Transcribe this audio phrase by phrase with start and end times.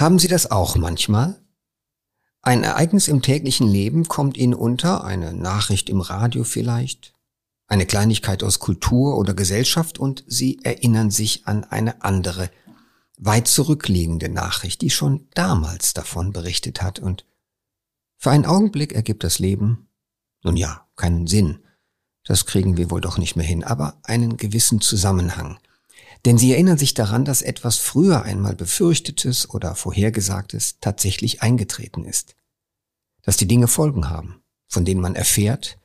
[0.00, 1.38] Haben Sie das auch manchmal?
[2.40, 7.12] Ein Ereignis im täglichen Leben kommt Ihnen unter, eine Nachricht im Radio vielleicht,
[7.66, 12.50] eine Kleinigkeit aus Kultur oder Gesellschaft und Sie erinnern sich an eine andere,
[13.18, 17.26] weit zurückliegende Nachricht, die schon damals davon berichtet hat und
[18.16, 19.90] für einen Augenblick ergibt das Leben,
[20.42, 21.58] nun ja, keinen Sinn,
[22.24, 25.58] das kriegen wir wohl doch nicht mehr hin, aber einen gewissen Zusammenhang.
[26.24, 32.36] Denn sie erinnern sich daran, dass etwas früher einmal befürchtetes oder vorhergesagtes tatsächlich eingetreten ist.
[33.22, 35.78] Dass die Dinge Folgen haben, von denen man erfährt,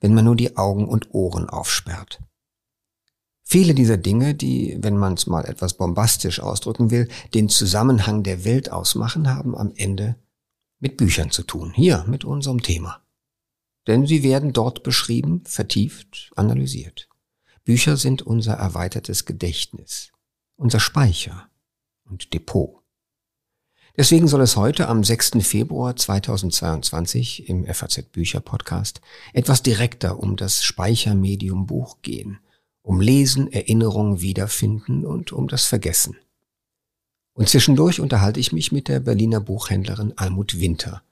[0.00, 2.20] wenn man nur die Augen und Ohren aufsperrt.
[3.42, 8.44] Viele dieser Dinge, die, wenn man es mal etwas bombastisch ausdrücken will, den Zusammenhang der
[8.44, 10.16] Welt ausmachen, haben am Ende
[10.80, 11.72] mit Büchern zu tun.
[11.74, 13.00] Hier mit unserem Thema.
[13.86, 17.08] Denn sie werden dort beschrieben, vertieft, analysiert.
[17.68, 20.10] Bücher sind unser erweitertes Gedächtnis,
[20.56, 21.50] unser Speicher
[22.08, 22.82] und Depot.
[23.94, 25.32] Deswegen soll es heute am 6.
[25.42, 29.02] Februar 2022 im FAZ Bücher Podcast
[29.34, 32.38] etwas direkter um das Speichermedium Buch gehen,
[32.80, 36.16] um Lesen, Erinnerung, Wiederfinden und um das Vergessen.
[37.34, 41.02] Und zwischendurch unterhalte ich mich mit der Berliner Buchhändlerin Almut Winter,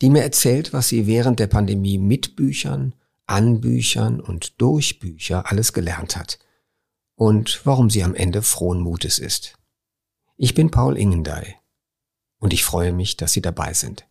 [0.00, 2.92] die mir erzählt, was sie während der Pandemie mit Büchern,
[3.28, 6.38] an Büchern und durch Bücher alles gelernt hat
[7.14, 9.54] und warum sie am Ende frohen Mutes ist.
[10.36, 11.56] Ich bin Paul Ingendey
[12.38, 14.06] und ich freue mich, dass Sie dabei sind.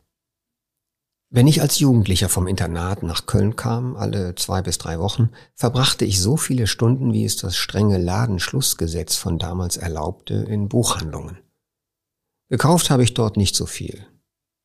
[1.29, 6.05] Wenn ich als Jugendlicher vom Internat nach Köln kam, alle zwei bis drei Wochen, verbrachte
[6.05, 11.39] ich so viele Stunden, wie es das strenge Ladenschlussgesetz von damals erlaubte, in Buchhandlungen.
[12.49, 14.07] Gekauft habe ich dort nicht so viel,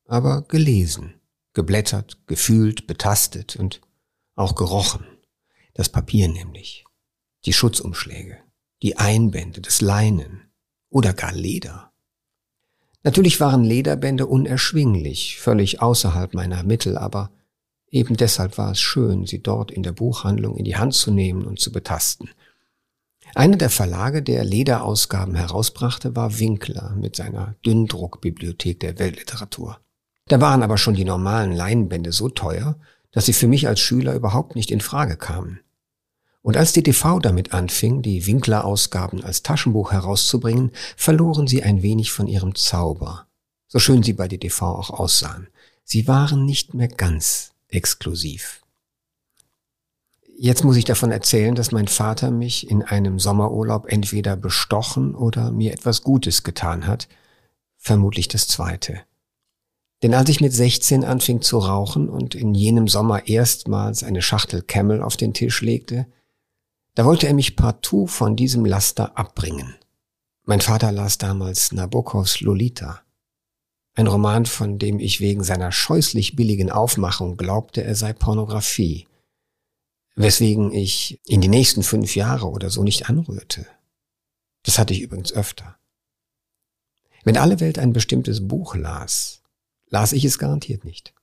[0.07, 1.15] aber gelesen,
[1.53, 3.81] geblättert, gefühlt, betastet und
[4.35, 5.05] auch gerochen.
[5.73, 6.85] Das Papier nämlich.
[7.45, 8.37] Die Schutzumschläge.
[8.81, 10.51] Die Einbände, das Leinen.
[10.89, 11.91] Oder gar Leder.
[13.03, 17.31] Natürlich waren Lederbände unerschwinglich, völlig außerhalb meiner Mittel, aber
[17.89, 21.45] eben deshalb war es schön, sie dort in der Buchhandlung in die Hand zu nehmen
[21.45, 22.29] und zu betasten.
[23.35, 29.79] Einer der Verlage, der Lederausgaben herausbrachte, war Winkler mit seiner Dünndruckbibliothek der Weltliteratur.
[30.27, 32.79] Da waren aber schon die normalen Leinbände so teuer,
[33.13, 35.61] dass sie für mich als Schüler überhaupt nicht in Frage kamen.
[36.41, 42.11] Und als die TV damit anfing, die Winkler-Ausgaben als Taschenbuch herauszubringen, verloren sie ein wenig
[42.11, 43.27] von ihrem Zauber,
[43.69, 45.47] so schön sie bei DTV auch aussahen.
[45.85, 48.61] Sie waren nicht mehr ganz exklusiv.
[50.37, 55.51] Jetzt muss ich davon erzählen, dass mein Vater mich in einem Sommerurlaub entweder bestochen oder
[55.51, 57.07] mir etwas Gutes getan hat,
[57.77, 59.01] vermutlich das Zweite.
[60.03, 64.61] Denn als ich mit 16 anfing zu rauchen und in jenem Sommer erstmals eine Schachtel
[64.61, 66.05] Camel auf den Tisch legte,
[66.93, 69.75] da wollte er mich partout von diesem Laster abbringen.
[70.43, 73.01] Mein Vater las damals Nabokovs Lolita,
[73.95, 79.07] ein Roman, von dem ich wegen seiner scheußlich billigen Aufmachung glaubte, er sei Pornografie,
[80.15, 83.67] weswegen ich in die nächsten fünf Jahre oder so nicht anrührte.
[84.63, 85.77] Das hatte ich übrigens öfter.
[87.23, 89.42] Wenn alle Welt ein bestimmtes Buch las,
[89.93, 91.13] las ich es garantiert nicht.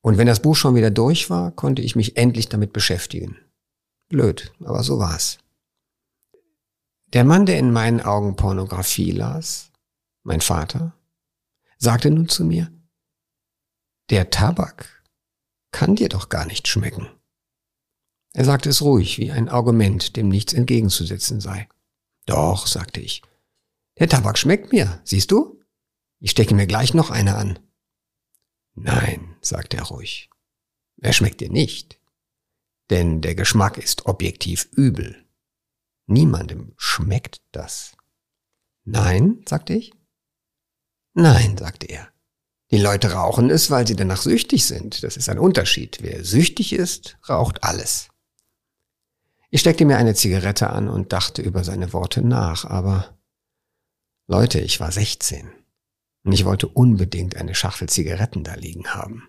[0.00, 3.38] Und wenn das Buch schon wieder durch war, konnte ich mich endlich damit beschäftigen.
[4.08, 5.38] Blöd, aber so war's.
[7.08, 9.72] Der Mann, der in meinen Augen Pornografie las,
[10.22, 10.94] mein Vater,
[11.76, 12.72] sagte nun zu mir,
[14.10, 15.02] der Tabak
[15.72, 17.08] kann dir doch gar nicht schmecken.
[18.32, 21.68] Er sagte es ruhig, wie ein Argument, dem nichts entgegenzusetzen sei.
[22.26, 23.22] Doch, sagte ich,
[23.98, 25.60] der Tabak schmeckt mir, siehst du?
[26.18, 27.58] Ich stecke mir gleich noch eine an.
[28.74, 30.30] Nein, sagte er ruhig.
[31.00, 32.00] Er schmeckt dir nicht.
[32.90, 35.24] Denn der Geschmack ist objektiv übel.
[36.06, 37.96] Niemandem schmeckt das.
[38.84, 39.92] Nein, sagte ich.
[41.14, 42.08] Nein, sagte er.
[42.70, 45.02] Die Leute rauchen es, weil sie danach süchtig sind.
[45.02, 45.98] Das ist ein Unterschied.
[46.00, 48.08] Wer süchtig ist, raucht alles.
[49.50, 53.16] Ich steckte mir eine Zigarette an und dachte über seine Worte nach, aber
[54.26, 55.48] Leute, ich war 16.
[56.26, 59.28] Und ich wollte unbedingt eine Schachtel Zigaretten da liegen haben.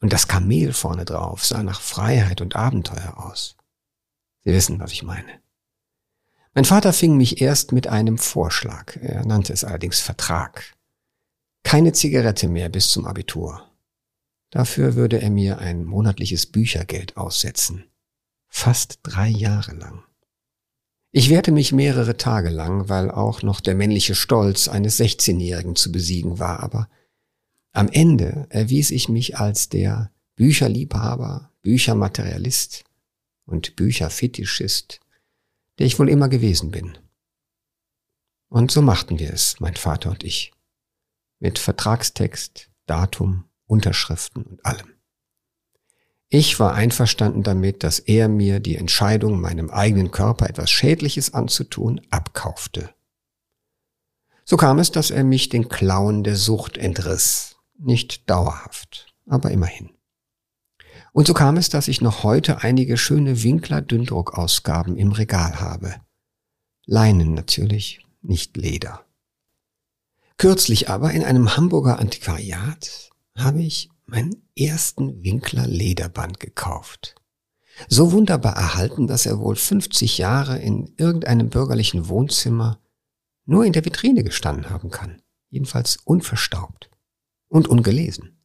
[0.00, 3.56] Und das Kamel vorne drauf sah nach Freiheit und Abenteuer aus.
[4.42, 5.40] Sie wissen, was ich meine.
[6.54, 10.74] Mein Vater fing mich erst mit einem Vorschlag, er nannte es allerdings Vertrag.
[11.62, 13.70] Keine Zigarette mehr bis zum Abitur.
[14.50, 17.84] Dafür würde er mir ein monatliches Büchergeld aussetzen.
[18.48, 20.02] Fast drei Jahre lang.
[21.18, 25.90] Ich wehrte mich mehrere Tage lang, weil auch noch der männliche Stolz eines 16-Jährigen zu
[25.90, 26.88] besiegen war, aber
[27.72, 32.84] am Ende erwies ich mich als der Bücherliebhaber, Büchermaterialist
[33.46, 35.00] und Bücherfetischist,
[35.80, 36.96] der ich wohl immer gewesen bin.
[38.48, 40.52] Und so machten wir es, mein Vater und ich.
[41.40, 44.97] mit Vertragstext, Datum, Unterschriften und allem.
[46.30, 52.02] Ich war einverstanden damit, dass er mir die Entscheidung, meinem eigenen Körper etwas Schädliches anzutun,
[52.10, 52.90] abkaufte.
[54.44, 57.56] So kam es, dass er mich den Klauen der Sucht entriss.
[57.78, 59.90] Nicht dauerhaft, aber immerhin.
[61.12, 65.94] Und so kam es, dass ich noch heute einige schöne Winkler-Dünndruckausgaben im Regal habe.
[66.84, 69.04] Leinen natürlich, nicht Leder.
[70.36, 77.14] Kürzlich aber in einem Hamburger Antiquariat habe ich meinen ersten Winkler Lederband gekauft.
[77.88, 82.80] So wunderbar erhalten, dass er wohl 50 Jahre in irgendeinem bürgerlichen Wohnzimmer
[83.44, 85.22] nur in der Vitrine gestanden haben kann.
[85.50, 86.90] Jedenfalls unverstaubt
[87.48, 88.40] und ungelesen.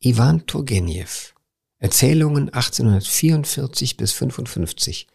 [0.00, 1.34] Ivan Turgenev.
[1.78, 5.08] Erzählungen 1844 bis 55.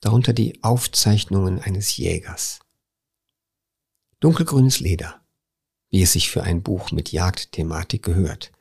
[0.00, 2.60] Darunter die Aufzeichnungen eines Jägers.
[4.20, 5.20] Dunkelgrünes Leder,
[5.90, 8.52] wie es sich für ein Buch mit Jagdthematik gehört.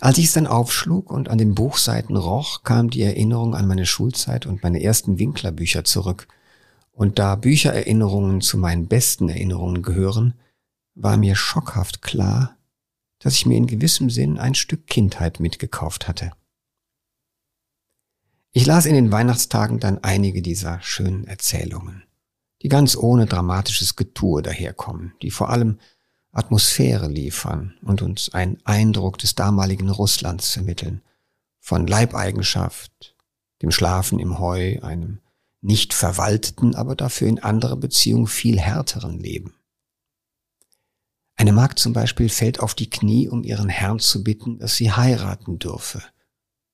[0.00, 3.86] Als ich es dann aufschlug und an den Buchseiten roch, kam die Erinnerung an meine
[3.86, 6.28] Schulzeit und meine ersten Winklerbücher zurück.
[6.92, 10.34] Und da Büchererinnerungen zu meinen besten Erinnerungen gehören,
[10.94, 12.56] war mir schockhaft klar,
[13.18, 16.32] dass ich mir in gewissem Sinn ein Stück Kindheit mitgekauft hatte.
[18.52, 22.06] Ich las in den Weihnachtstagen dann einige dieser schönen Erzählungen
[22.62, 25.78] die ganz ohne dramatisches Getue daherkommen, die vor allem
[26.36, 31.02] Atmosphäre liefern und uns einen Eindruck des damaligen Russlands vermitteln,
[31.60, 33.16] von Leibeigenschaft,
[33.62, 35.20] dem Schlafen im Heu, einem
[35.60, 39.54] nicht verwalteten, aber dafür in anderer Beziehung viel härteren Leben.
[41.36, 44.92] Eine Magd zum Beispiel fällt auf die Knie, um ihren Herrn zu bitten, dass sie
[44.92, 46.02] heiraten dürfe.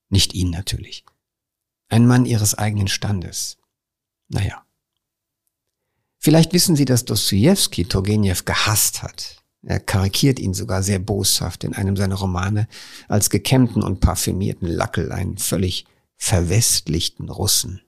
[0.09, 1.05] Nicht ihn natürlich.
[1.89, 3.57] Ein Mann ihres eigenen Standes.
[4.29, 4.63] Naja,
[6.23, 9.42] Vielleicht wissen Sie, dass Dostoevsky Turgenev gehasst hat.
[9.65, 12.67] Er karikiert ihn sogar sehr boshaft in einem seiner Romane
[13.07, 15.85] als gekämmten und parfümierten Lackel, einen völlig
[16.17, 17.81] verwestlichten Russen,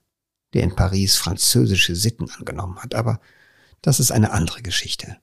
[0.54, 2.94] der in Paris französische Sitten angenommen hat.
[2.94, 3.20] Aber
[3.82, 5.18] das ist eine andere Geschichte.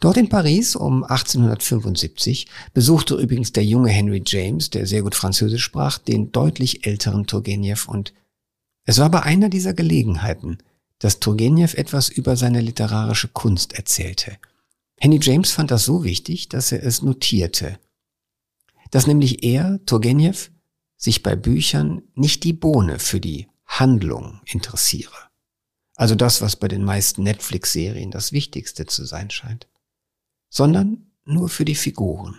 [0.00, 5.64] Dort in Paris um 1875 besuchte übrigens der junge Henry James, der sehr gut Französisch
[5.64, 8.14] sprach, den deutlich älteren Turgenev und
[8.84, 10.58] es war bei einer dieser Gelegenheiten,
[10.98, 14.38] dass Turgenev etwas über seine literarische Kunst erzählte.
[15.00, 17.78] Henry James fand das so wichtig, dass er es notierte.
[18.90, 20.50] Dass nämlich er, Turgenev,
[20.96, 25.28] sich bei Büchern nicht die Bohne für die Handlung interessiere.
[25.94, 29.68] Also das, was bei den meisten Netflix-Serien das Wichtigste zu sein scheint.
[30.48, 32.36] Sondern nur für die Figuren,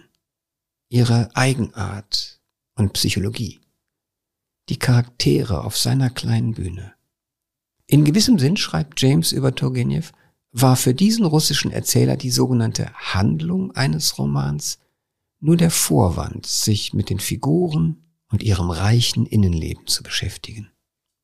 [0.90, 2.42] ihre Eigenart
[2.76, 3.60] und Psychologie,
[4.70, 6.94] die Charaktere auf seiner kleinen Bühne.
[7.86, 10.12] In gewissem Sinn, schreibt James über Turgenev,
[10.52, 14.80] war für diesen russischen Erzähler die sogenannte Handlung eines Romans
[15.40, 20.70] nur der Vorwand, sich mit den Figuren und ihrem reichen Innenleben zu beschäftigen.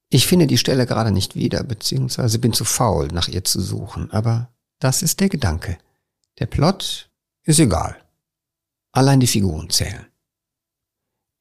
[0.10, 4.12] Ich finde die Stelle gerade nicht wieder, beziehungsweise bin zu faul, nach ihr zu suchen,
[4.12, 5.78] aber das ist der Gedanke.
[6.39, 7.10] Der Plot
[7.44, 7.98] ist egal.
[8.92, 10.06] Allein die Figuren zählen.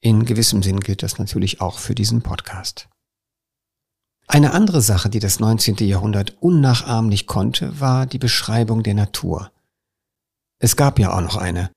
[0.01, 2.89] In gewissem Sinn gilt das natürlich auch für diesen Podcast.
[4.27, 5.77] Eine andere Sache, die das 19.
[5.87, 9.51] Jahrhundert unnachahmlich konnte, war die Beschreibung der Natur.
[10.59, 11.71] Es gab ja auch noch eine.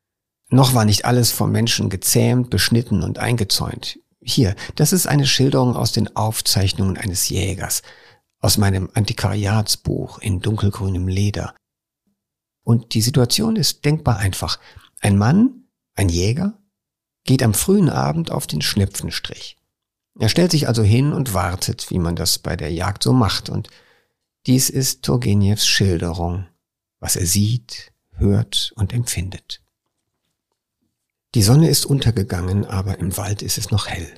[0.49, 3.99] Noch war nicht alles vom Menschen gezähmt, beschnitten und eingezäunt.
[4.21, 7.81] Hier, das ist eine Schilderung aus den Aufzeichnungen eines Jägers,
[8.39, 11.53] aus meinem Antiquariatsbuch in dunkelgrünem Leder.
[12.63, 14.59] Und die Situation ist denkbar einfach.
[14.99, 16.57] Ein Mann, ein Jäger,
[17.25, 19.57] geht am frühen Abend auf den Schnepfenstrich.
[20.19, 23.49] Er stellt sich also hin und wartet, wie man das bei der Jagd so macht.
[23.49, 23.69] Und
[24.45, 26.47] dies ist Turgenevs Schilderung,
[26.99, 29.61] was er sieht, hört und empfindet.
[31.35, 34.11] Die Sonne ist untergegangen, aber im Wald ist es noch hell.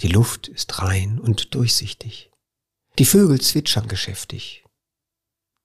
[0.00, 2.30] Die Luft ist rein und durchsichtig.
[2.98, 4.64] Die Vögel zwitschern geschäftig.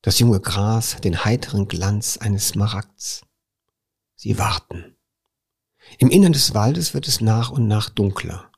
[0.03, 3.21] Das junge Gras hat den heiteren Glanz eines Smaragds.
[4.15, 4.95] Sie warten.
[5.97, 8.51] Im Innern des Waldes wird es nach und nach dunkler.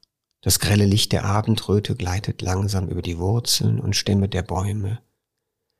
[0.45, 5.01] Das grelle Licht der Abendröte gleitet langsam über die Wurzeln und Stämme der Bäume,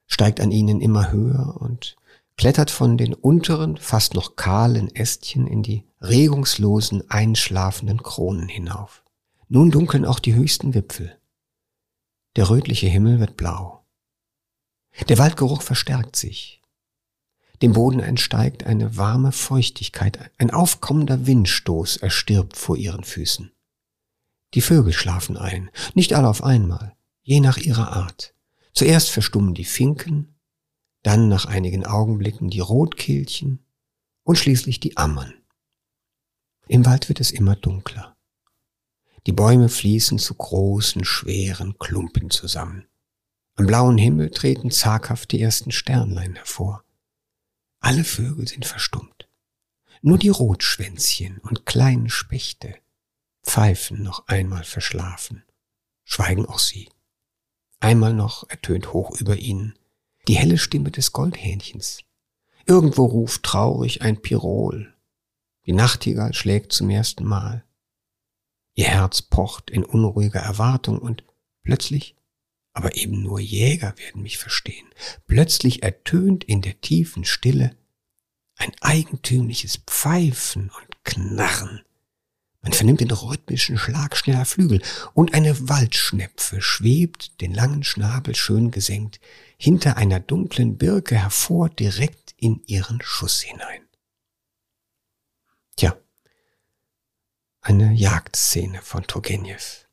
[0.07, 1.97] steigt an ihnen immer höher und
[2.35, 9.03] klettert von den unteren, fast noch kahlen Ästchen in die regungslosen, einschlafenden Kronen hinauf.
[9.49, 11.15] Nun dunkeln auch die höchsten Wipfel.
[12.35, 13.85] Der rötliche Himmel wird blau.
[15.07, 16.63] Der Waldgeruch verstärkt sich.
[17.61, 23.51] Dem Boden entsteigt eine warme Feuchtigkeit, ein aufkommender Windstoß erstirbt vor ihren Füßen.
[24.55, 28.33] Die Vögel schlafen ein, nicht alle auf einmal, je nach ihrer Art.
[28.73, 30.35] Zuerst verstummen die Finken,
[31.03, 33.65] dann nach einigen Augenblicken die Rotkehlchen
[34.23, 35.33] und schließlich die Ammern.
[36.67, 38.15] Im Wald wird es immer dunkler.
[39.27, 42.87] Die Bäume fließen zu großen, schweren Klumpen zusammen.
[43.55, 46.83] Am blauen Himmel treten zaghaft die ersten Sternlein hervor.
[47.81, 49.27] Alle Vögel sind verstummt.
[50.01, 52.75] Nur die Rotschwänzchen und kleinen Spechte
[53.45, 55.43] pfeifen noch einmal verschlafen.
[56.03, 56.89] Schweigen auch sie.
[57.79, 59.77] Einmal noch ertönt hoch über ihnen
[60.27, 62.03] die helle Stimme des Goldhähnchens.
[62.65, 64.93] Irgendwo ruft traurig ein Pirol.
[65.65, 67.63] Die Nachtigall schlägt zum ersten Mal.
[68.73, 71.23] Ihr Herz pocht in unruhiger Erwartung und
[71.63, 72.15] plötzlich,
[72.73, 74.87] aber eben nur Jäger werden mich verstehen,
[75.27, 77.77] plötzlich ertönt in der tiefen Stille
[78.57, 81.81] ein eigentümliches Pfeifen und Knarren.
[82.65, 84.81] Man vernimmt den rhythmischen Schlag schneller Flügel
[85.13, 89.19] und eine Waldschnepfe schwebt, den langen Schnabel schön gesenkt,
[89.55, 93.83] hinter einer dunklen Birke hervor direkt in ihren Schuss hinein.
[95.75, 95.95] Tja,
[97.61, 99.85] eine Jagdszene von Turgenev.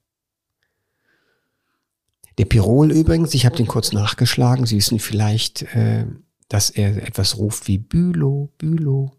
[2.39, 6.07] Der Pirol übrigens, ich habe den kurz nachgeschlagen, Sie wissen vielleicht, äh,
[6.49, 9.13] dass er etwas ruft wie Bülow, Bülow.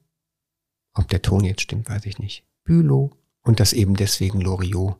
[0.95, 2.48] Ob der Ton jetzt stimmt, weiß ich nicht.
[2.63, 3.12] Bülow.
[3.43, 4.97] Und dass eben deswegen Loriot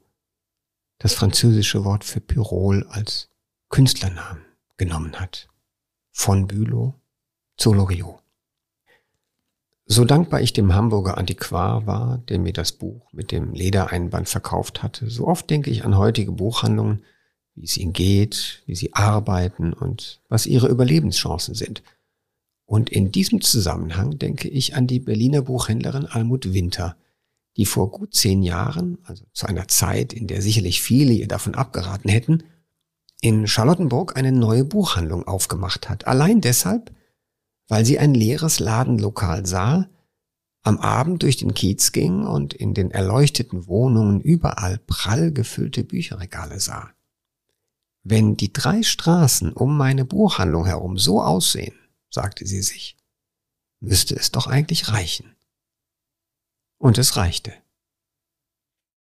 [1.00, 3.29] das französische Wort für Pirol als
[3.69, 4.45] Künstlernamen
[4.77, 5.47] genommen hat.
[6.12, 6.93] Von Bülow
[7.57, 8.23] zu Loriot.
[9.85, 14.81] So dankbar ich dem Hamburger Antiquar war, der mir das Buch mit dem Ledereinband verkauft
[14.81, 17.03] hatte, so oft denke ich an heutige Buchhandlungen,
[17.55, 21.83] wie es ihnen geht, wie sie arbeiten und was ihre Überlebenschancen sind.
[22.65, 26.95] Und in diesem Zusammenhang denke ich an die Berliner Buchhändlerin Almut Winter,
[27.57, 31.55] die vor gut zehn Jahren, also zu einer Zeit, in der sicherlich viele ihr davon
[31.55, 32.43] abgeraten hätten,
[33.22, 36.07] in Charlottenburg eine neue Buchhandlung aufgemacht hat.
[36.07, 36.91] Allein deshalb,
[37.67, 39.88] weil sie ein leeres Ladenlokal sah,
[40.63, 46.60] am Abend durch den Kiez ging und in den erleuchteten Wohnungen überall prall gefüllte Bücherregale
[46.60, 46.91] sah.
[48.03, 51.75] Wenn die drei Straßen um meine Buchhandlung herum so aussehen,
[52.10, 52.98] sagte sie sich,
[53.79, 55.36] müsste es doch eigentlich reichen.
[56.83, 57.53] Und es reichte.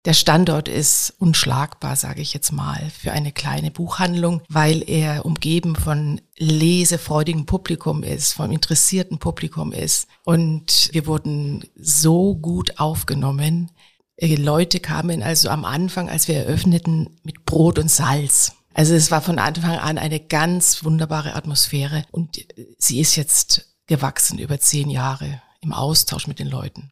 [0.05, 5.77] Der Standort ist unschlagbar, sage ich jetzt mal, für eine kleine Buchhandlung, weil er umgeben
[5.77, 10.09] von lesefreudigem Publikum ist, vom interessierten Publikum ist.
[10.25, 13.71] Und wir wurden so gut aufgenommen.
[14.17, 18.57] Äh, Leute kamen also am Anfang, als wir eröffneten, mit Brot und Salz.
[18.75, 22.45] Also es war von Anfang an eine ganz wunderbare Atmosphäre und
[22.79, 26.91] sie ist jetzt gewachsen über zehn Jahre im Austausch mit den Leuten.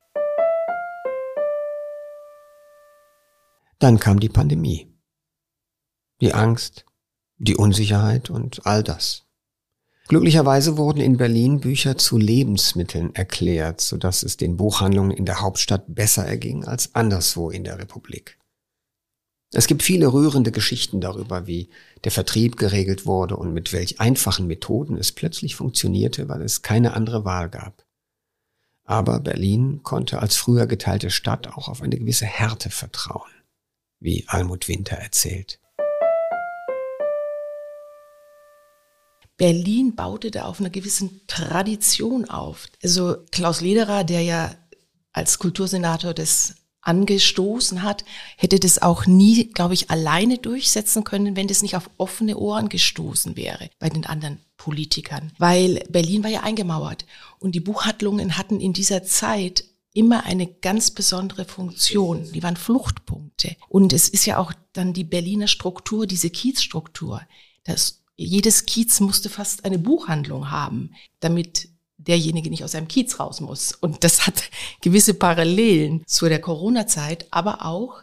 [3.79, 4.93] Dann kam die Pandemie.
[6.21, 6.85] Die Angst,
[7.37, 9.25] die Unsicherheit und all das.
[10.09, 15.85] Glücklicherweise wurden in Berlin Bücher zu Lebensmitteln erklärt, sodass es den Buchhandlungen in der Hauptstadt
[15.87, 18.39] besser erging als anderswo in der Republik.
[19.53, 21.71] Es gibt viele rührende Geschichten darüber, wie
[22.03, 26.95] der Vertrieb geregelt wurde und mit welch einfachen Methoden es plötzlich funktionierte, weil es keine
[26.95, 27.87] andere Wahl gab.
[28.85, 33.38] Aber Berlin konnte als früher geteilte Stadt auch auf eine gewisse Härte vertrauen
[34.01, 35.61] wie Almut Winter erzählt.
[39.37, 42.67] Berlin baute da auf einer gewissen Tradition auf.
[42.83, 44.55] Also Klaus Lederer, der ja
[45.13, 48.05] als Kultursenator das angestoßen hat,
[48.37, 52.69] hätte das auch nie, glaube ich, alleine durchsetzen können, wenn das nicht auf offene Ohren
[52.69, 55.33] gestoßen wäre bei den anderen Politikern.
[55.39, 57.05] Weil Berlin war ja eingemauert
[57.39, 59.65] und die Buchhandlungen hatten in dieser Zeit
[59.99, 62.31] immer eine ganz besondere Funktion.
[62.33, 63.57] Die waren Fluchtpunkte.
[63.69, 67.21] Und es ist ja auch dann die Berliner Struktur, diese Kiezstruktur.
[67.65, 73.41] Das, jedes Kiez musste fast eine Buchhandlung haben, damit derjenige nicht aus seinem Kiez raus
[73.41, 73.73] muss.
[73.73, 74.45] Und das hat
[74.83, 78.03] gewisse Parallelen zu der Corona-Zeit, aber auch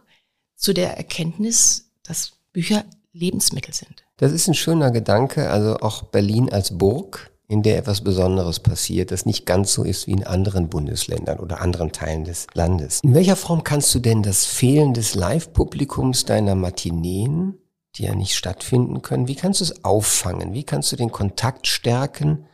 [0.57, 2.83] zu der Erkenntnis, dass Bücher
[3.13, 4.03] Lebensmittel sind.
[4.17, 9.11] Das ist ein schöner Gedanke, also auch Berlin als Burg in der etwas Besonderes passiert,
[9.11, 12.99] das nicht ganz so ist wie in anderen Bundesländern oder anderen Teilen des Landes.
[13.03, 17.59] In welcher Form kannst du denn das Fehlen des Live-Publikums deiner Matineen,
[17.95, 20.53] die ja nicht stattfinden können, wie kannst du es auffangen?
[20.53, 22.45] Wie kannst du den Kontakt stärken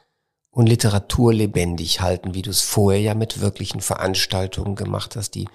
[0.51, 5.47] und Literatur lebendig halten, wie du es vorher ja mit wirklichen Veranstaltungen gemacht hast, die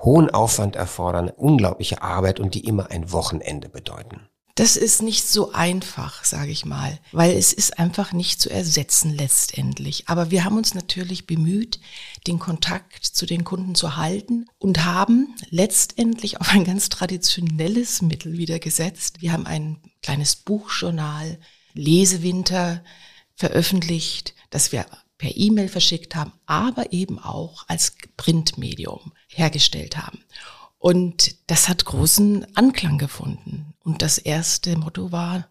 [0.00, 4.28] hohen Aufwand erfordern, unglaubliche Arbeit und die immer ein Wochenende bedeuten?
[4.54, 9.16] Das ist nicht so einfach, sage ich mal, weil es ist einfach nicht zu ersetzen
[9.16, 10.08] letztendlich.
[10.08, 11.80] Aber wir haben uns natürlich bemüht,
[12.26, 18.36] den Kontakt zu den Kunden zu halten und haben letztendlich auf ein ganz traditionelles Mittel
[18.36, 19.22] wieder gesetzt.
[19.22, 21.38] Wir haben ein kleines Buchjournal,
[21.72, 22.84] Lesewinter
[23.34, 24.84] veröffentlicht, das wir
[25.16, 30.24] per E-Mail verschickt haben, aber eben auch als Printmedium hergestellt haben.
[30.78, 33.71] Und das hat großen Anklang gefunden.
[33.84, 35.48] Und das erste Motto war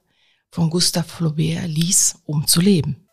[0.52, 3.08] von Gustave Flaubert, lies, um zu leben.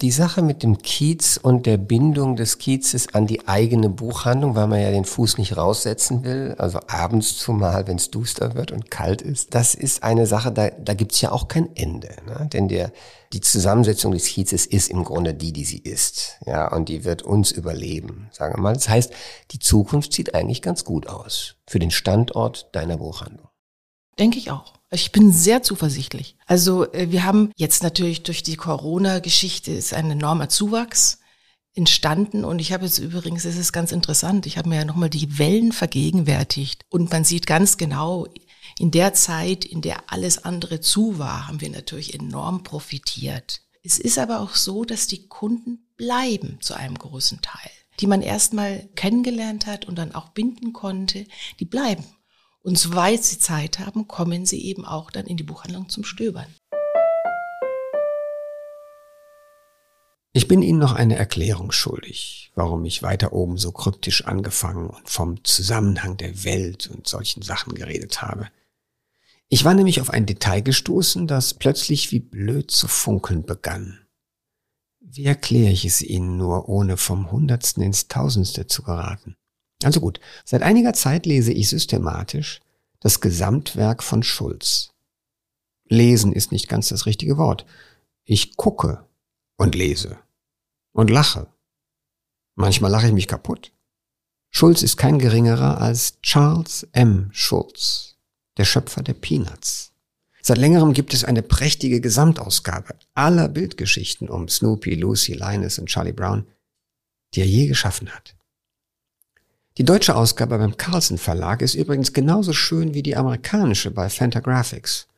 [0.00, 4.66] Die Sache mit dem Kiez und der Bindung des Kiezes an die eigene Buchhandlung, weil
[4.66, 8.90] man ja den Fuß nicht raussetzen will, also abends zumal, wenn es duster wird und
[8.90, 12.08] kalt ist, das ist eine Sache, da, da gibt's ja auch kein Ende.
[12.26, 12.48] Ne?
[12.52, 12.90] Denn der,
[13.32, 16.40] die Zusammensetzung des Kiezes ist im Grunde die, die sie ist.
[16.44, 18.74] Ja, und die wird uns überleben, sagen wir mal.
[18.74, 19.12] Das heißt,
[19.52, 23.48] die Zukunft sieht eigentlich ganz gut aus für den Standort deiner Buchhandlung.
[24.18, 24.74] Denke ich auch.
[24.90, 26.36] Ich bin sehr zuversichtlich.
[26.46, 31.18] Also äh, wir haben jetzt natürlich durch die Corona-Geschichte ist ein enormer Zuwachs
[31.74, 35.10] entstanden und ich habe jetzt übrigens, es ist ganz interessant, ich habe mir ja nochmal
[35.10, 38.28] die Wellen vergegenwärtigt und man sieht ganz genau,
[38.78, 43.62] in der Zeit, in der alles andere zu war, haben wir natürlich enorm profitiert.
[43.82, 48.22] Es ist aber auch so, dass die Kunden bleiben zu einem großen Teil, die man
[48.22, 51.26] erstmal kennengelernt hat und dann auch binden konnte,
[51.60, 52.04] die bleiben.
[52.64, 56.46] Und soweit sie Zeit haben, kommen sie eben auch dann in die Buchhandlung zum Stöbern.
[60.32, 65.08] Ich bin Ihnen noch eine Erklärung schuldig, warum ich weiter oben so kryptisch angefangen und
[65.10, 68.48] vom Zusammenhang der Welt und solchen Sachen geredet habe.
[69.48, 74.06] Ich war nämlich auf ein Detail gestoßen, das plötzlich wie blöd zu funkeln begann.
[75.00, 79.36] Wie erkläre ich es Ihnen nur, ohne vom Hundertsten ins Tausendste zu geraten?
[79.84, 82.60] Also gut, seit einiger Zeit lese ich systematisch
[83.00, 84.90] das Gesamtwerk von Schulz.
[85.86, 87.66] Lesen ist nicht ganz das richtige Wort.
[88.24, 89.06] Ich gucke
[89.56, 90.18] und lese
[90.92, 91.46] und lache.
[92.54, 93.72] Manchmal lache ich mich kaputt.
[94.50, 97.28] Schulz ist kein geringerer als Charles M.
[97.32, 98.16] Schulz,
[98.56, 99.92] der Schöpfer der Peanuts.
[100.40, 106.12] Seit längerem gibt es eine prächtige Gesamtausgabe aller Bildgeschichten um Snoopy, Lucy, Linus und Charlie
[106.12, 106.46] Brown,
[107.34, 108.36] die er je geschaffen hat.
[109.76, 115.08] Die deutsche Ausgabe beim Carlsen Verlag ist übrigens genauso schön wie die amerikanische bei Fantagraphics.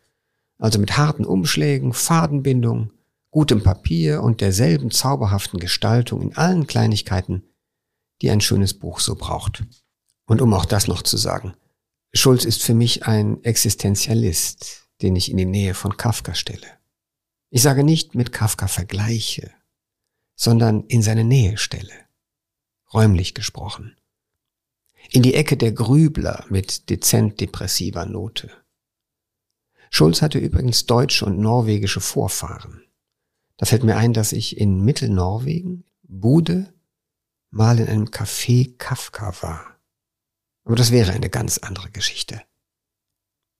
[0.59, 2.90] Also mit harten Umschlägen, Fadenbindung,
[3.31, 7.42] gutem Papier und derselben zauberhaften Gestaltung in allen Kleinigkeiten,
[8.23, 9.62] die ein schönes Buch so braucht.
[10.25, 11.55] Und um auch das noch zu sagen,
[12.14, 16.66] Schulz ist für mich ein Existenzialist, den ich in die Nähe von Kafka stelle.
[17.51, 19.51] Ich sage nicht mit Kafka vergleiche,
[20.35, 21.92] sondern in seine Nähe stelle,
[22.95, 23.96] räumlich gesprochen
[25.11, 28.51] in die Ecke der Grübler mit dezent depressiver Note.
[29.90, 32.83] Schulz hatte übrigens deutsche und norwegische Vorfahren.
[33.57, 36.73] Da fällt mir ein, dass ich in Mittelnorwegen, Bude,
[37.51, 39.79] mal in einem Café Kafka war.
[40.64, 42.42] Aber das wäre eine ganz andere Geschichte.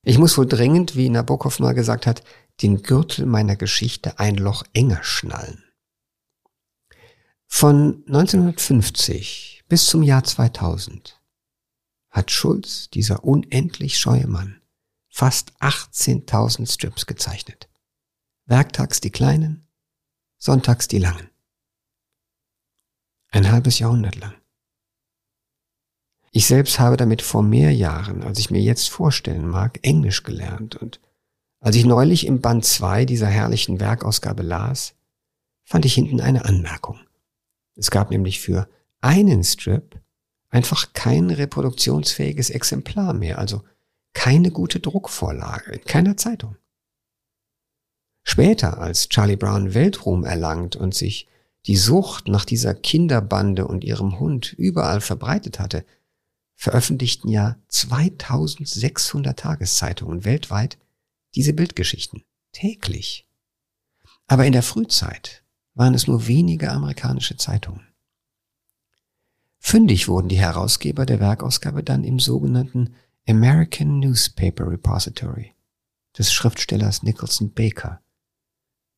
[0.02, 2.22] Ich muss wohl dringend, wie Nabokov mal gesagt hat,
[2.62, 5.64] den Gürtel meiner Geschichte ein Loch enger schnallen.
[7.46, 11.15] Von 1950 bis zum Jahr 2000
[12.16, 14.62] hat Schulz, dieser unendlich scheue Mann,
[15.11, 17.68] fast 18.000 Strips gezeichnet.
[18.46, 19.68] Werktags die kleinen,
[20.38, 21.29] sonntags die langen.
[23.29, 24.35] Ein halbes Jahrhundert lang.
[26.33, 30.76] Ich selbst habe damit vor mehr Jahren, als ich mir jetzt vorstellen mag, Englisch gelernt
[30.76, 31.00] und
[31.61, 34.94] als ich neulich im Band 2 dieser herrlichen Werkausgabe las,
[35.64, 36.98] fand ich hinten eine Anmerkung.
[37.74, 38.68] Es gab nämlich für
[39.00, 40.00] einen Strip
[40.48, 43.62] einfach kein reproduktionsfähiges Exemplar mehr, also
[44.14, 46.56] keine gute Druckvorlage in keiner Zeitung.
[48.22, 51.28] Später, als Charlie Brown Weltruhm erlangt und sich
[51.66, 55.85] die Sucht nach dieser Kinderbande und ihrem Hund überall verbreitet hatte,
[56.54, 60.78] veröffentlichten ja 2600 Tageszeitungen weltweit
[61.35, 63.28] diese Bildgeschichten täglich.
[64.26, 67.87] Aber in der Frühzeit waren es nur wenige amerikanische Zeitungen.
[69.68, 72.94] Fündig wurden die Herausgeber der Werkausgabe dann im sogenannten
[73.29, 75.57] American Newspaper Repository
[76.16, 78.00] des Schriftstellers Nicholson Baker,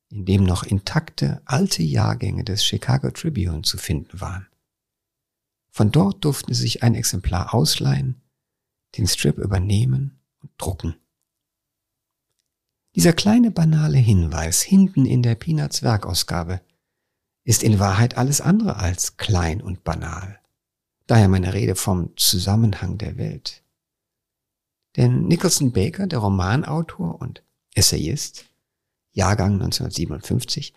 [0.09, 4.45] in dem noch intakte alte Jahrgänge des Chicago Tribune zu finden waren.
[5.71, 8.21] Von dort durften sie sich ein Exemplar ausleihen,
[8.95, 10.97] den Strip übernehmen und drucken.
[12.93, 16.61] Dieser kleine banale Hinweis hinten in der Peanuts Werkausgabe
[17.43, 20.39] ist in Wahrheit alles andere als klein und banal.
[21.09, 23.63] Daher meine Rede vom Zusammenhang der Welt.
[24.95, 27.41] Denn Nicholson Baker, der Romanautor und
[27.73, 28.45] Essayist,
[29.09, 30.71] Jahrgang 1957,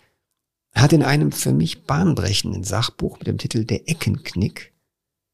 [0.74, 4.72] hat in einem für mich bahnbrechenden Sachbuch mit dem Titel Der Eckenknick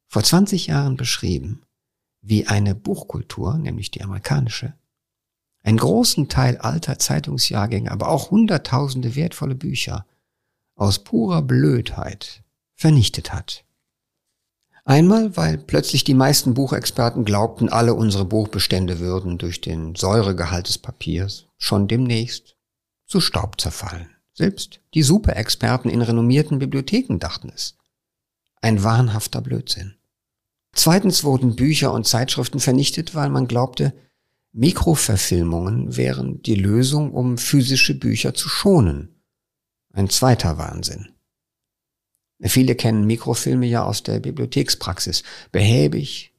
[0.08, 1.62] vor 20 Jahren beschrieben,
[2.20, 4.74] wie eine Buchkultur, nämlich die amerikanische,
[5.62, 10.06] einen großen Teil alter Zeitungsjahrgänge, aber auch hunderttausende wertvolle Bücher
[10.74, 12.42] aus purer Blödheit
[12.74, 13.64] vernichtet hat.
[14.88, 20.78] Einmal, weil plötzlich die meisten Buchexperten glaubten, alle unsere Buchbestände würden durch den Säuregehalt des
[20.78, 22.56] Papiers schon demnächst
[23.04, 24.08] zu Staub zerfallen.
[24.32, 27.76] Selbst die Superexperten in renommierten Bibliotheken dachten es.
[28.62, 29.96] Ein wahnhafter Blödsinn.
[30.72, 33.92] Zweitens wurden Bücher und Zeitschriften vernichtet, weil man glaubte,
[34.52, 39.20] Mikroverfilmungen wären die Lösung, um physische Bücher zu schonen.
[39.92, 41.10] Ein zweiter Wahnsinn.
[42.40, 45.24] Viele kennen Mikrofilme ja aus der Bibliothekspraxis.
[45.50, 46.32] Behäbig,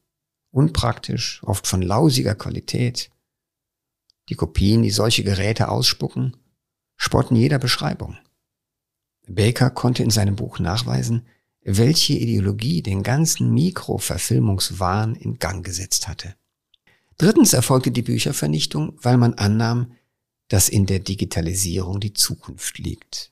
[0.50, 3.10] unpraktisch, oft von lausiger Qualität.
[4.28, 6.36] Die Kopien, die solche Geräte ausspucken,
[6.96, 8.16] spotten jeder Beschreibung.
[9.26, 11.26] Baker konnte in seinem Buch nachweisen,
[11.62, 16.34] welche Ideologie den ganzen Mikroverfilmungswahn in Gang gesetzt hatte.
[17.18, 19.92] Drittens erfolgte die Büchervernichtung, weil man annahm,
[20.48, 23.30] dass in der Digitalisierung die Zukunft liegt.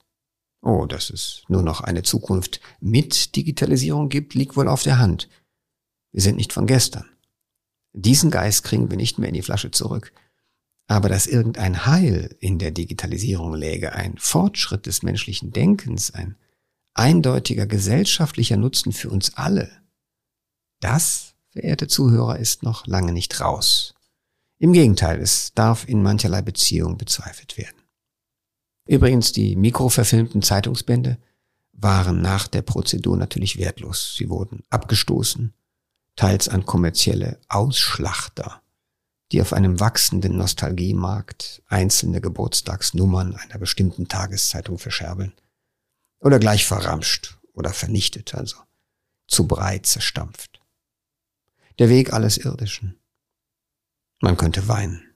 [0.61, 5.29] Oh, dass es nur noch eine Zukunft mit Digitalisierung gibt, liegt wohl auf der Hand.
[6.13, 7.09] Wir sind nicht von gestern.
[7.93, 10.13] Diesen Geist kriegen wir nicht mehr in die Flasche zurück.
[10.89, 16.37] Aber dass irgendein Heil in der Digitalisierung läge, ein Fortschritt des menschlichen Denkens, ein
[16.95, 19.71] eindeutiger gesellschaftlicher Nutzen für uns alle,
[20.81, 23.95] das, verehrte Zuhörer, ist noch lange nicht raus.
[24.59, 27.78] Im Gegenteil, es darf in mancherlei Beziehung bezweifelt werden.
[28.89, 31.19] Übrigens, die mikroverfilmten Zeitungsbände
[31.73, 34.15] waren nach der Prozedur natürlich wertlos.
[34.17, 35.53] Sie wurden abgestoßen,
[36.17, 38.63] teils an kommerzielle Ausschlachter,
[39.31, 45.35] die auf einem wachsenden Nostalgiemarkt einzelne Geburtstagsnummern einer bestimmten Tageszeitung verscherbeln.
[46.21, 48.57] Oder gleich verramscht oder vernichtet, also
[49.27, 50.61] zu breit zerstampft.
[51.79, 52.99] Der Weg alles Irdischen.
[54.23, 55.08] Man könnte weinen.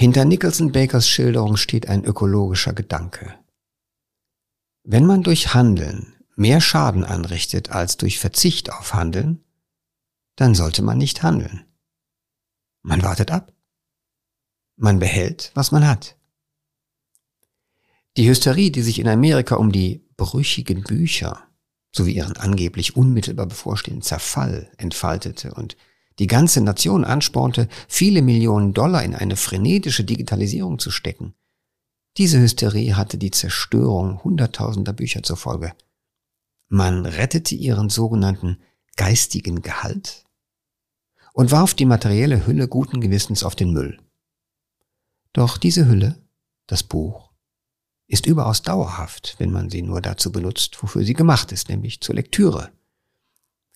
[0.00, 3.36] Hinter Nicholson Bakers Schilderung steht ein ökologischer Gedanke.
[4.84, 9.42] Wenn man durch Handeln mehr Schaden anrichtet als durch Verzicht auf Handeln,
[10.36, 11.64] dann sollte man nicht handeln.
[12.82, 13.52] Man wartet ab.
[14.76, 16.16] Man behält, was man hat.
[18.16, 21.42] Die Hysterie, die sich in Amerika um die brüchigen Bücher
[21.90, 25.76] sowie ihren angeblich unmittelbar bevorstehenden Zerfall entfaltete und
[26.18, 31.34] die ganze Nation anspornte, viele Millionen Dollar in eine frenetische Digitalisierung zu stecken.
[32.16, 35.72] Diese Hysterie hatte die Zerstörung hunderttausender Bücher zur Folge.
[36.68, 38.58] Man rettete ihren sogenannten
[38.96, 40.24] geistigen Gehalt
[41.32, 44.00] und warf die materielle Hülle guten Gewissens auf den Müll.
[45.32, 46.20] Doch diese Hülle,
[46.66, 47.30] das Buch,
[48.08, 52.16] ist überaus dauerhaft, wenn man sie nur dazu benutzt, wofür sie gemacht ist, nämlich zur
[52.16, 52.72] Lektüre.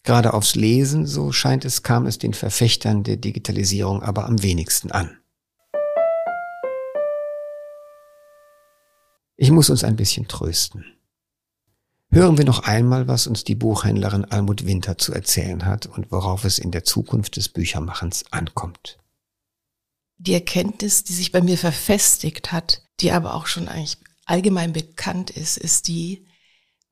[0.04, 4.90] Gerade aufs Lesen, so scheint es, kam es den Verfechtern der Digitalisierung aber am wenigsten
[4.90, 5.18] an.
[9.36, 10.84] Ich muss uns ein bisschen trösten.
[12.10, 16.44] Hören wir noch einmal, was uns die Buchhändlerin Almut Winter zu erzählen hat und worauf
[16.44, 18.98] es in der Zukunft des Büchermachens ankommt.
[20.18, 25.30] Die Erkenntnis, die sich bei mir verfestigt hat, die aber auch schon eigentlich allgemein bekannt
[25.30, 26.26] ist, ist die,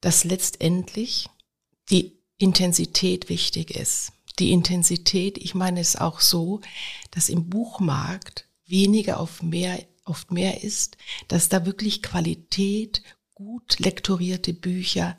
[0.00, 1.28] dass letztendlich
[1.90, 4.12] die Intensität wichtig ist.
[4.38, 6.60] Die Intensität, ich meine es auch so,
[7.10, 10.96] dass im Buchmarkt weniger auf mehr, oft mehr ist,
[11.28, 13.02] dass da wirklich Qualität,
[13.34, 15.18] gut lektorierte Bücher,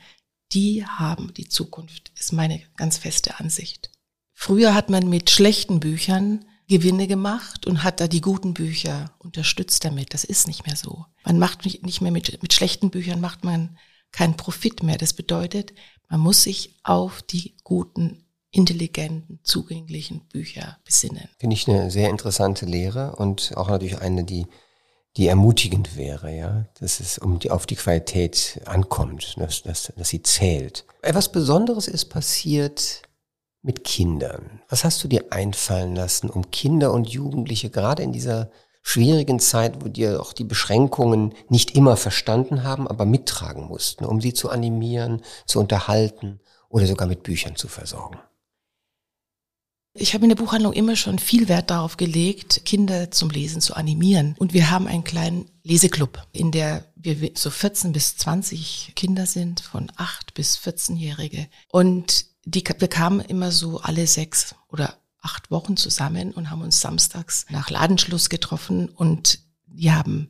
[0.52, 3.92] die haben die Zukunft, ist meine ganz feste Ansicht.
[4.34, 9.86] Früher hat man mit schlechten Büchern Gewinne gemacht und hat da die guten Bücher unterstützt
[9.86, 10.14] damit.
[10.14, 11.06] Das ist nicht mehr so.
[11.26, 13.78] Man macht nicht mehr mit, mit schlechten Büchern macht man
[14.12, 14.98] keinen Profit mehr.
[14.98, 15.74] Das bedeutet,
[16.12, 21.30] man muss sich auf die guten, intelligenten, zugänglichen Bücher besinnen.
[21.40, 24.46] Finde ich eine sehr interessante Lehre und auch natürlich eine, die,
[25.16, 30.10] die ermutigend wäre, ja, dass es um die, auf die Qualität ankommt, dass, dass, dass
[30.10, 30.86] sie zählt.
[31.02, 33.04] Etwas Besonderes ist passiert
[33.62, 34.62] mit Kindern.
[34.68, 39.84] Was hast du dir einfallen lassen, um Kinder und Jugendliche gerade in dieser schwierigen Zeit,
[39.84, 44.50] wo die auch die Beschränkungen nicht immer verstanden haben, aber mittragen mussten, um sie zu
[44.50, 46.40] animieren, zu unterhalten
[46.70, 48.20] oder sogar mit Büchern zu versorgen.
[49.94, 53.76] Ich habe in der Buchhandlung immer schon viel Wert darauf gelegt, Kinder zum Lesen zu
[53.76, 54.36] animieren.
[54.40, 59.60] Und wir haben einen kleinen Leseklub, in der wir so 14 bis 20 Kinder sind,
[59.60, 61.48] von 8 bis 14-Jährige.
[61.70, 66.82] Und die, wir kamen immer so alle sechs oder acht Wochen zusammen und haben uns
[66.82, 70.30] samstags nach Ladenschluss getroffen und die haben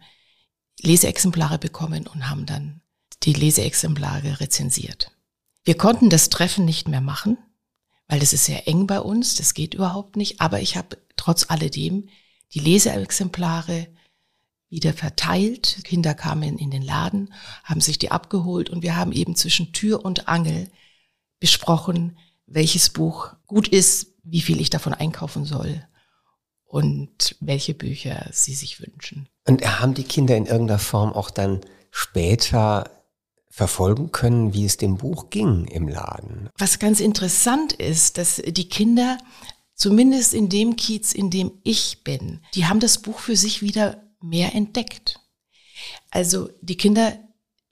[0.82, 2.82] Leseexemplare bekommen und haben dann
[3.24, 5.12] die Leseexemplare rezensiert.
[5.64, 7.38] Wir konnten das Treffen nicht mehr machen,
[8.08, 11.50] weil das ist sehr eng bei uns, das geht überhaupt nicht, aber ich habe trotz
[11.50, 12.10] alledem
[12.54, 13.88] die Leseexemplare
[14.70, 15.82] wieder verteilt.
[15.84, 20.04] Kinder kamen in den Laden, haben sich die abgeholt und wir haben eben zwischen Tür
[20.04, 20.70] und Angel
[21.40, 25.86] besprochen, welches Buch gut ist, wie viel ich davon einkaufen soll
[26.66, 29.28] und welche Bücher sie sich wünschen.
[29.46, 32.90] Und haben die Kinder in irgendeiner Form auch dann später
[33.50, 36.50] verfolgen können, wie es dem Buch ging im Laden?
[36.58, 39.18] Was ganz interessant ist, dass die Kinder,
[39.76, 44.02] zumindest in dem Kiez, in dem ich bin, die haben das Buch für sich wieder
[44.22, 45.20] mehr entdeckt.
[46.12, 47.18] Also die Kinder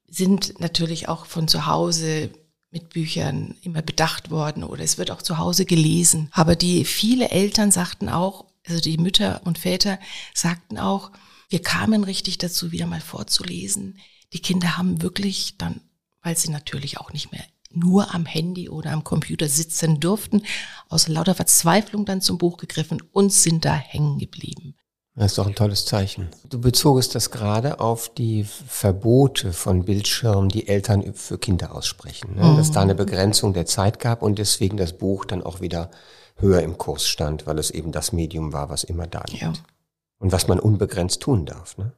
[0.07, 2.31] sind natürlich auch von zu Hause
[2.71, 6.29] mit Büchern immer bedacht worden oder es wird auch zu Hause gelesen.
[6.31, 9.99] Aber die viele Eltern sagten auch, also die Mütter und Väter
[10.33, 11.11] sagten auch,
[11.49, 13.97] wir kamen richtig dazu, wieder mal vorzulesen.
[14.33, 15.81] Die Kinder haben wirklich dann,
[16.21, 20.43] weil sie natürlich auch nicht mehr nur am Handy oder am Computer sitzen durften,
[20.87, 24.75] aus lauter Verzweiflung dann zum Buch gegriffen und sind da hängen geblieben.
[25.19, 26.29] Das ist doch ein tolles Zeichen.
[26.49, 32.35] Du bezogest das gerade auf die Verbote von Bildschirmen, die Eltern für Kinder aussprechen.
[32.37, 32.45] Ne?
[32.45, 32.55] Mhm.
[32.55, 35.91] Dass da eine Begrenzung der Zeit gab und deswegen das Buch dann auch wieder
[36.37, 39.41] höher im Kurs stand, weil es eben das Medium war, was immer da liegt.
[39.41, 39.51] Ja.
[40.19, 41.77] Und was man unbegrenzt tun darf.
[41.77, 41.91] Ne?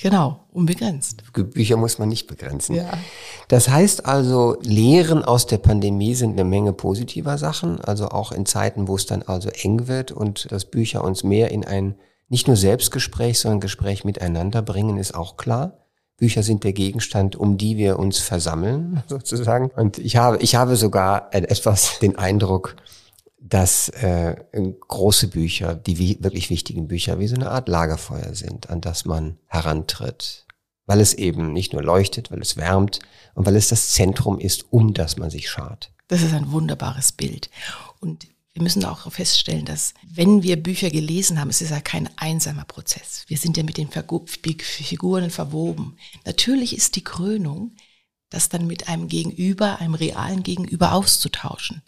[0.00, 1.22] Genau, unbegrenzt.
[1.34, 2.76] Bücher muss man nicht begrenzen.
[2.76, 2.94] Ja.
[3.48, 8.46] Das heißt also, Lehren aus der Pandemie sind eine Menge positiver Sachen, also auch in
[8.46, 11.96] Zeiten, wo es dann also eng wird und dass Bücher uns mehr in ein
[12.28, 15.78] nicht nur Selbstgespräch, sondern Gespräch miteinander bringen, ist auch klar.
[16.16, 19.70] Bücher sind der Gegenstand, um die wir uns versammeln, sozusagen.
[19.70, 22.76] Und ich habe, ich habe sogar etwas den Eindruck,
[23.40, 24.36] dass äh,
[24.88, 29.38] große Bücher, die wirklich wichtigen Bücher, wie so eine Art Lagerfeuer sind, an das man
[29.46, 30.46] herantritt.
[30.86, 33.00] Weil es eben nicht nur leuchtet, weil es wärmt
[33.34, 35.92] und weil es das Zentrum ist, um das man sich schart.
[36.08, 37.50] Das ist ein wunderbares Bild.
[38.00, 42.08] Und wir müssen auch feststellen, dass wenn wir Bücher gelesen haben, es ist ja kein
[42.16, 43.24] einsamer Prozess.
[43.26, 45.96] Wir sind ja mit den Figuren verwoben.
[46.24, 47.74] Natürlich ist die Krönung,
[48.30, 51.82] das dann mit einem Gegenüber, einem realen Gegenüber auszutauschen.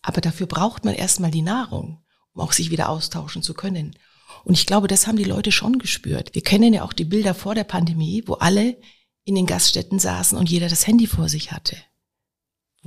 [0.00, 2.00] Aber dafür braucht man erstmal die Nahrung,
[2.32, 3.98] um auch sich wieder austauschen zu können.
[4.44, 6.32] Und ich glaube, das haben die Leute schon gespürt.
[6.34, 8.76] Wir kennen ja auch die Bilder vor der Pandemie, wo alle
[9.24, 11.76] in den Gaststätten saßen und jeder das Handy vor sich hatte.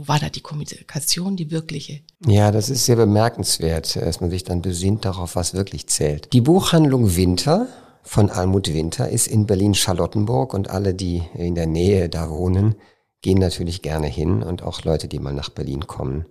[0.01, 1.99] Wo war da die Kommunikation, die wirkliche?
[2.25, 6.33] Ja, das ist sehr bemerkenswert, dass man sich dann besinnt darauf, was wirklich zählt.
[6.33, 7.67] Die Buchhandlung Winter
[8.01, 12.73] von Almut Winter ist in Berlin-Charlottenburg und alle, die in der Nähe da wohnen,
[13.21, 16.25] gehen natürlich gerne hin und auch Leute, die mal nach Berlin kommen,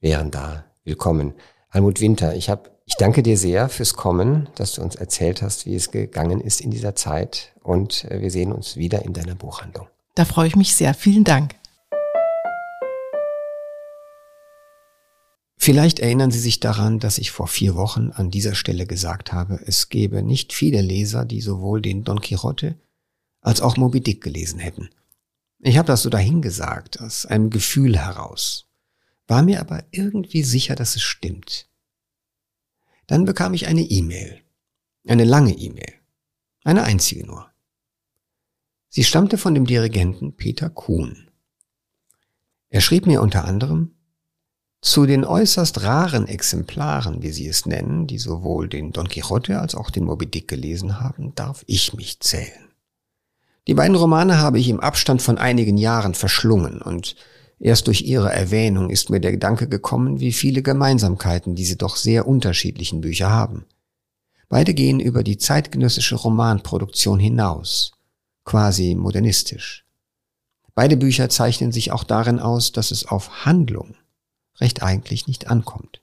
[0.00, 1.34] wären da willkommen.
[1.68, 5.66] Almut Winter, ich habe ich danke dir sehr fürs Kommen, dass du uns erzählt hast,
[5.66, 9.34] wie es gegangen ist in dieser Zeit und äh, wir sehen uns wieder in deiner
[9.34, 9.88] Buchhandlung.
[10.14, 10.94] Da freue ich mich sehr.
[10.94, 11.59] Vielen Dank.
[15.62, 19.60] Vielleicht erinnern Sie sich daran, dass ich vor vier Wochen an dieser Stelle gesagt habe,
[19.66, 22.80] es gäbe nicht viele Leser, die sowohl den Don Quixote
[23.42, 24.88] als auch Moby Dick gelesen hätten.
[25.58, 28.70] Ich habe das so dahingesagt, aus einem Gefühl heraus,
[29.26, 31.68] war mir aber irgendwie sicher, dass es stimmt.
[33.06, 34.40] Dann bekam ich eine E-Mail,
[35.06, 35.92] eine lange E-Mail,
[36.64, 37.50] eine einzige nur.
[38.88, 41.30] Sie stammte von dem Dirigenten Peter Kuhn.
[42.70, 43.94] Er schrieb mir unter anderem,
[44.82, 49.74] zu den äußerst raren Exemplaren, wie Sie es nennen, die sowohl den Don Quixote als
[49.74, 52.70] auch den Moby Dick gelesen haben, darf ich mich zählen.
[53.66, 57.14] Die beiden Romane habe ich im Abstand von einigen Jahren verschlungen und
[57.58, 62.26] erst durch ihre Erwähnung ist mir der Gedanke gekommen, wie viele Gemeinsamkeiten diese doch sehr
[62.26, 63.66] unterschiedlichen Bücher haben.
[64.48, 67.92] Beide gehen über die zeitgenössische Romanproduktion hinaus,
[68.44, 69.84] quasi modernistisch.
[70.74, 73.94] Beide Bücher zeichnen sich auch darin aus, dass es auf Handlung
[74.58, 76.02] recht eigentlich nicht ankommt.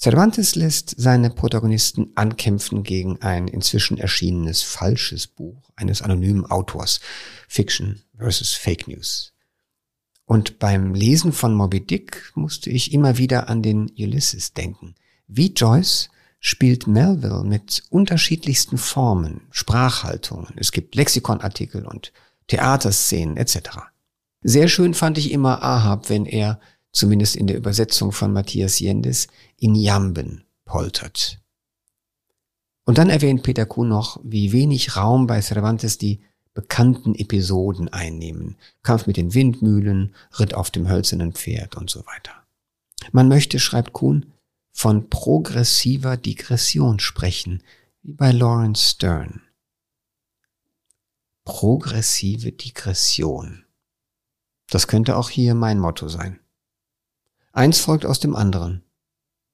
[0.00, 7.00] Cervantes lässt seine Protagonisten ankämpfen gegen ein inzwischen erschienenes falsches Buch eines anonymen Autors,
[7.48, 9.32] Fiction versus Fake News.
[10.24, 14.94] Und beim Lesen von Moby Dick musste ich immer wieder an den Ulysses denken.
[15.26, 20.54] Wie Joyce spielt Melville mit unterschiedlichsten Formen, Sprachhaltungen.
[20.56, 22.12] Es gibt Lexikonartikel und
[22.46, 23.58] Theaterszenen etc.
[24.42, 26.60] Sehr schön fand ich immer Ahab, wenn er
[26.92, 31.40] zumindest in der Übersetzung von Matthias Jendes, in Jamben poltert.
[32.84, 36.20] Und dann erwähnt Peter Kuhn noch, wie wenig Raum bei Cervantes die
[36.54, 38.56] bekannten Episoden einnehmen.
[38.82, 42.32] Kampf mit den Windmühlen, Ritt auf dem hölzernen Pferd und so weiter.
[43.12, 44.32] Man möchte, schreibt Kuhn,
[44.72, 47.62] von progressiver Digression sprechen,
[48.02, 49.42] wie bei Lawrence Stern.
[51.44, 53.64] Progressive Digression.
[54.70, 56.40] Das könnte auch hier mein Motto sein.
[57.52, 58.84] Eins folgt aus dem anderen.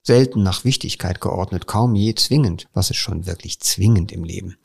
[0.02, 4.58] Selten nach Wichtigkeit geordnet, kaum je zwingend, was ist schon wirklich zwingend im Leben.